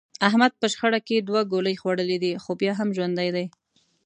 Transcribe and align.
احمد 0.27 0.51
په 0.59 0.65
شخړه 0.73 0.99
کې 1.07 1.15
دوه 1.27 1.41
ګولۍ 1.51 1.75
خوړلې 1.81 2.17
دي، 2.23 2.33
خو 2.43 2.51
بیا 2.61 2.71
هم 2.79 2.89
ژوندی 2.97 3.29
دی. 3.35 3.45